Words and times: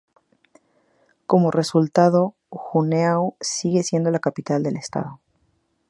Como 1.27 1.51
resultado, 1.51 2.33
Juneau 2.49 3.35
sigue 3.39 3.83
siendo 3.83 4.09
la 4.09 4.17
capital 4.17 4.63
del 4.63 4.77
estado. 4.77 5.19